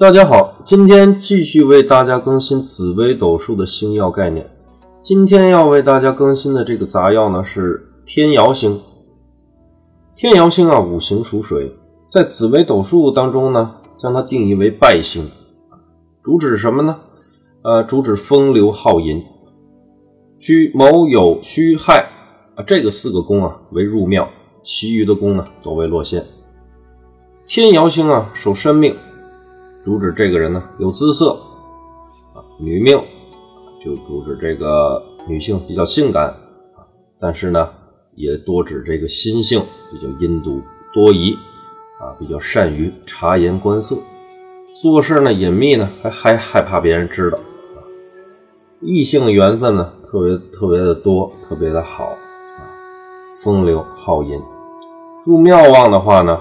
[0.00, 4.50] 大家好，今天继续为大家更新紫微斗数的星耀概念。
[5.02, 8.80] 今天要为大家更新的这个杂曜呢是天姚星。
[10.16, 11.70] 天姚星啊，五行属水，
[12.08, 15.28] 在紫微斗数当中呢，将它定义为败星，
[16.22, 16.96] 主指什么呢？
[17.60, 19.22] 呃，主指风流好淫，
[20.38, 22.08] 居卯酉戌亥
[22.54, 24.26] 啊这个四个宫啊为入庙，
[24.62, 26.24] 其余的宫呢都为落陷。
[27.46, 28.96] 天姚星啊，守身命。
[29.82, 31.30] 主指这个人呢有姿色
[32.34, 32.94] 啊，女命
[33.82, 36.84] 就主指这个女性比较性感啊，
[37.18, 37.66] 但是呢
[38.14, 40.60] 也多指这个心性比较阴毒
[40.92, 41.32] 多疑
[41.98, 43.96] 啊，比较善于察言观色，
[44.82, 47.38] 做事呢隐秘呢还还害怕别人知道，
[48.80, 52.68] 异性缘分呢特别特别的多，特别的好啊，
[53.42, 54.38] 风流好淫，
[55.24, 56.38] 入庙望的话呢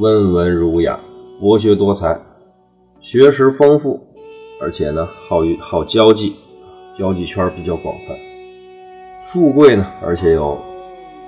[0.00, 0.98] 温文儒雅，
[1.40, 2.20] 博学多才。
[3.00, 4.06] 学识丰富，
[4.60, 6.34] 而且呢，好于好交际，
[6.98, 8.16] 交际圈比较广泛。
[9.22, 10.58] 富贵呢，而且有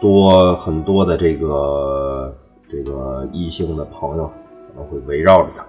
[0.01, 2.35] 多很多的这个
[2.69, 4.25] 这个异性的朋友
[4.67, 5.65] 可能会围绕着他，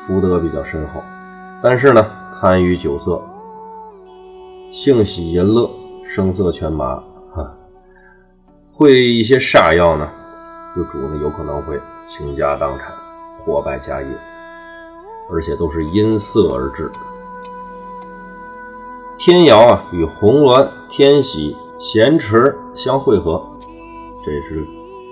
[0.00, 1.00] 福德比较深厚。
[1.62, 2.04] 但是呢，
[2.40, 3.22] 贪于酒色，
[4.72, 5.70] 性喜淫乐，
[6.04, 6.96] 声色犬马，
[7.32, 7.54] 哈，
[8.72, 10.08] 会一些煞药呢，
[10.74, 12.92] 就主呢有可能会倾家荡产，
[13.38, 14.08] 破败家业。
[15.32, 16.90] 而且都是因色而至。
[19.18, 23.42] 天姚啊，与红鸾、天喜、咸池相汇合，
[24.24, 24.66] 这是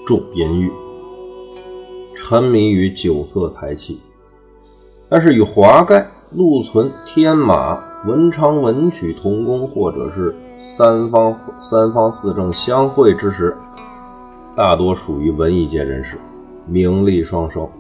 [0.07, 0.73] 重淫欲，
[2.17, 4.01] 沉迷于酒色财气。
[5.11, 13.57] 但是与华盖、禄存、天马、文昌、文曲同宫，或者是三方三方四正相会之时，
[14.57, 16.19] 大多属于文艺界人士，
[16.67, 17.71] 名利双收。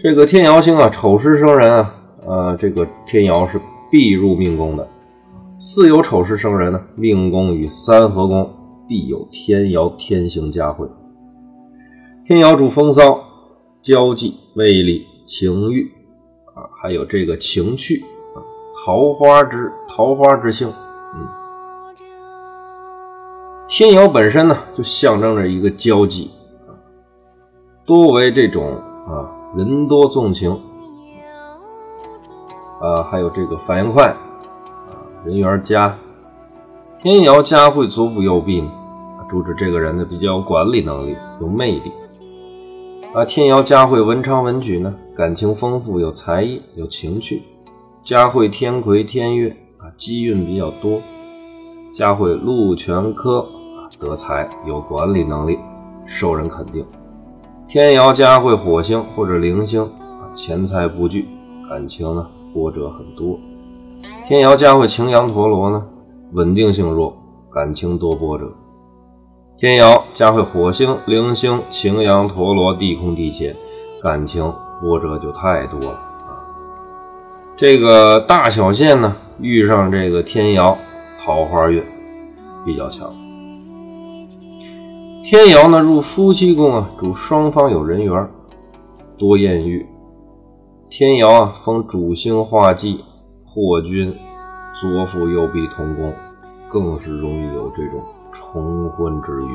[0.00, 3.60] 这个天姚星啊，丑时生人啊，呃，这个天姚是
[3.90, 4.88] 必入命宫的。
[5.56, 8.48] 巳有丑时生人呢，命宫与三合宫
[8.86, 10.86] 必有天姚天行佳慧。
[12.24, 13.18] 天姚主风骚、
[13.82, 15.90] 交际、魅力、情欲
[16.54, 18.04] 啊，还有这个情趣
[18.36, 18.38] 啊，
[18.86, 20.72] 桃花之桃花之星。
[21.16, 21.26] 嗯，
[23.68, 26.30] 天姚本身呢，就象征着一个交际
[26.68, 26.70] 啊，
[27.84, 29.34] 多为这种啊。
[29.56, 30.50] 人多纵情，
[32.80, 34.92] 啊，还有这个反应快，啊，
[35.24, 35.96] 人缘佳。
[37.00, 38.62] 天姚佳慧左辅右弼，
[39.30, 41.92] 主指这个人呢比较有管理能力，有魅力。
[43.14, 47.42] 啊，天姚佳慧文昌文曲呢，感情丰富，有才艺，有情趣。
[48.04, 51.00] 佳慧天魁天月啊，机运比较多。
[51.94, 55.58] 佳慧禄全科啊，德才，有管理能力，
[56.06, 56.84] 受人肯定。
[57.68, 59.86] 天姚佳慧火星或者灵星，
[60.34, 61.28] 钱财不聚，
[61.68, 63.38] 感情呢波折很多。
[64.26, 65.84] 天姚佳慧擎羊陀罗呢，
[66.32, 67.14] 稳定性弱，
[67.52, 68.50] 感情多波折。
[69.58, 73.54] 天姚佳慧火星灵星擎羊陀罗地空地劫，
[74.02, 76.40] 感情波折就太多了啊。
[77.54, 80.74] 这个大小线呢，遇上这个天姚，
[81.22, 81.84] 桃花运
[82.64, 83.12] 比较强。
[85.24, 88.28] 天姚呢入夫妻宫啊，主双方有人缘，
[89.18, 89.86] 多艳遇。
[90.88, 93.04] 天姚啊封主星化忌，
[93.44, 94.14] 破君
[94.80, 96.14] 左辅右弼同宫，
[96.68, 98.00] 更是容易有这种
[98.32, 99.48] 重婚之欲。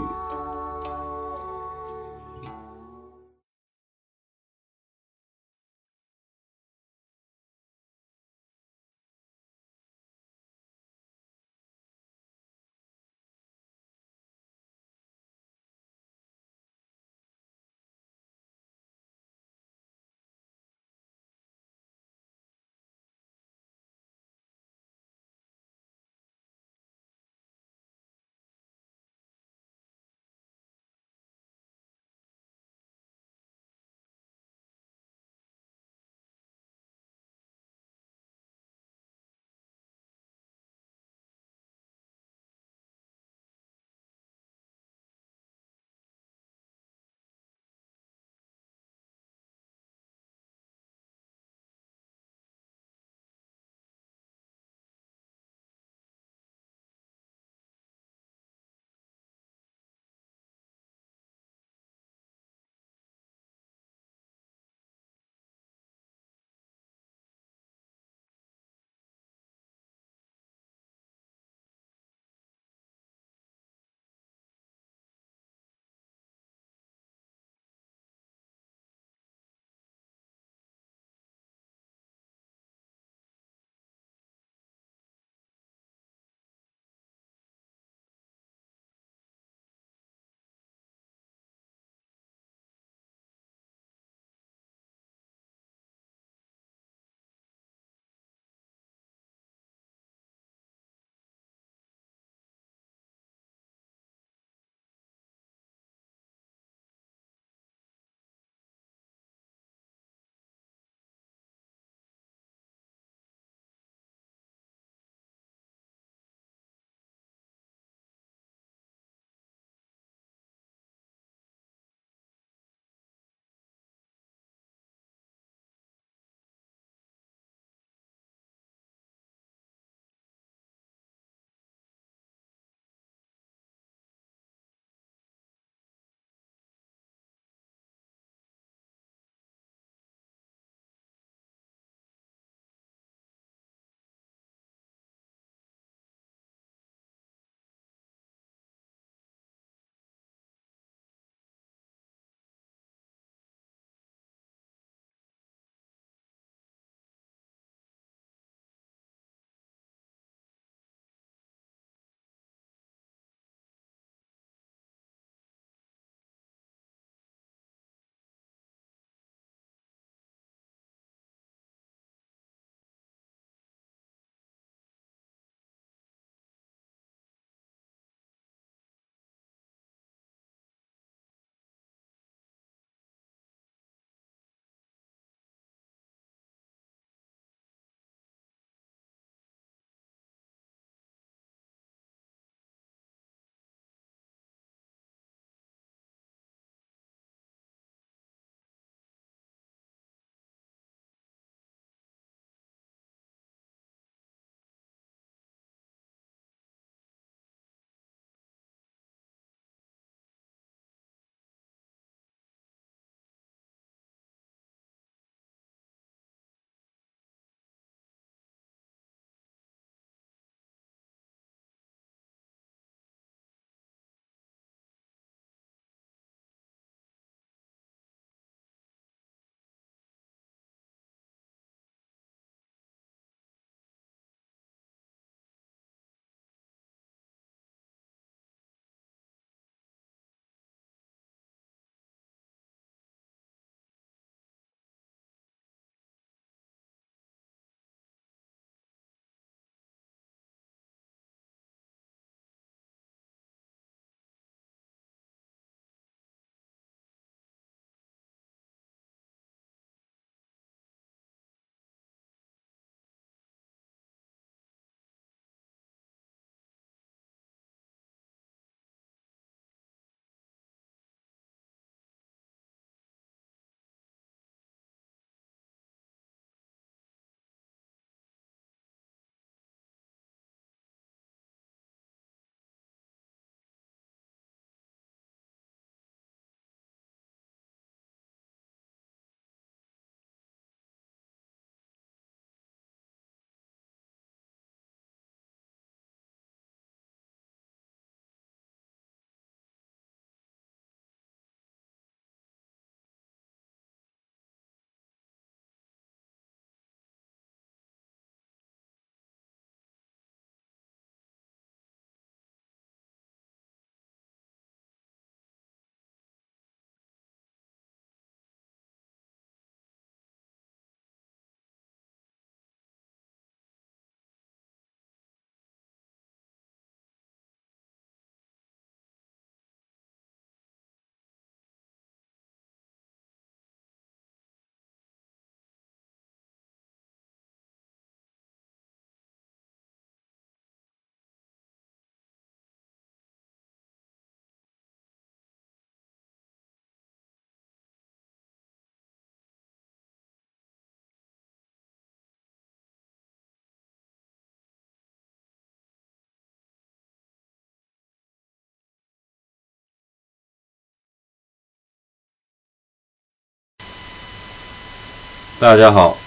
[365.63, 366.22] 大家好。